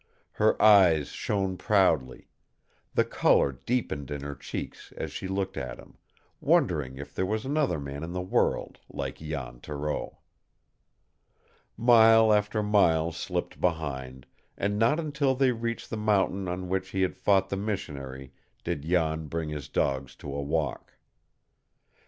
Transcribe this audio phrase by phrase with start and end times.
[0.31, 2.27] Her eyes shone proudly;
[2.95, 5.99] the color deepened in her cheeks as she looked at him,
[6.39, 10.17] wondering if there was another man in the world like Jan Thoreau.
[11.77, 14.25] Mile after mile slipped behind,
[14.57, 18.33] and not until they reached the mountain on which he had fought the missionary
[18.63, 20.93] did Jan bring his dogs to a walk.